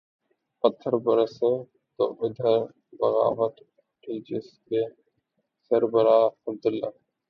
[0.63, 1.57] پتھر برسیں
[1.99, 2.57] تو ادھر
[2.99, 4.81] بغاوت اٹھی جس کے
[5.71, 6.89] سربراہ عبداللہ